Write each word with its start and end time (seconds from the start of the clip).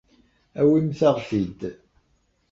Awimt-aɣ-t-id. 0.59 1.61